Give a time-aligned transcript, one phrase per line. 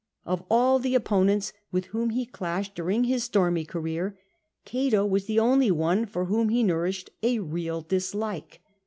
[0.25, 4.17] Of all the opponents with whom he clashed during his stormy career,
[4.65, 8.61] Cato was the only one for whom he nourished a real dislike.